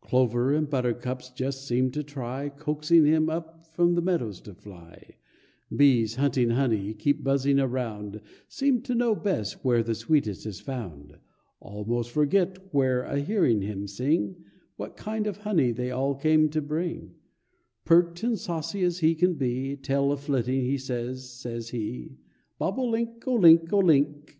Clover 0.00 0.54
and 0.54 0.70
buttercups 0.70 1.28
just 1.30 1.66
seem 1.66 1.90
to 1.90 2.04
try 2.04 2.48
Coaxing 2.48 3.04
him 3.04 3.28
up 3.28 3.64
in 3.76 3.96
the 3.96 4.00
meadow 4.00 4.30
to 4.30 4.54
fly; 4.54 5.16
Bees 5.74 6.14
hunting 6.14 6.50
honey 6.50 6.94
keep 6.94 7.24
buzzing 7.24 7.58
around, 7.58 8.20
Seem 8.46 8.82
to 8.82 8.94
know 8.94 9.16
best 9.16 9.64
where 9.64 9.82
the 9.82 9.96
sweetest 9.96 10.46
is 10.46 10.60
found, 10.60 11.18
Almost 11.58 12.12
forget 12.12 12.72
when 12.72 12.98
a 12.98 13.18
hearing 13.18 13.60
him 13.60 13.88
sing 13.88 14.44
What 14.76 14.96
kind 14.96 15.26
of 15.26 15.38
honey 15.38 15.72
they 15.72 15.90
all 15.90 16.14
came 16.14 16.48
to 16.50 16.62
bring; 16.62 17.16
Pert 17.84 18.22
and 18.22 18.38
saucy 18.38 18.84
as 18.84 19.00
he 19.00 19.16
can 19.16 19.34
be, 19.34 19.74
Tail 19.74 20.12
a 20.12 20.16
flitting, 20.16 20.60
he 20.60 20.78
says, 20.78 21.28
says 21.28 21.70
he 21.70 22.18
"Bob 22.56 22.78
o 22.78 22.84
link, 22.84 23.26
o 23.26 23.34
link, 23.34 23.72
o 23.72 23.80
link." 23.80 24.38